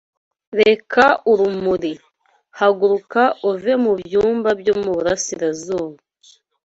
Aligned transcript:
reka 0.61 1.03
urumuri 1.31 1.93
Haguruka 2.59 3.21
uve 3.49 3.73
mu 3.83 3.91
byumba 4.01 4.49
byo 4.59 4.73
mu 4.81 4.91
burasirazuba 4.97 5.97